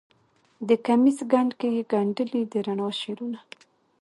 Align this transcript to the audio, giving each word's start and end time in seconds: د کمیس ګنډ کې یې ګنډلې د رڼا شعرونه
د 0.67 0.69
کمیس 0.85 1.17
ګنډ 1.31 1.51
کې 1.59 1.67
یې 1.75 1.81
ګنډلې 1.91 2.41
د 2.51 2.53
رڼا 2.65 2.89
شعرونه 2.99 3.39